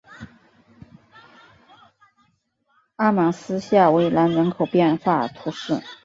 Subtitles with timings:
[2.95, 5.75] 阿芒斯下韦兰人口变化图示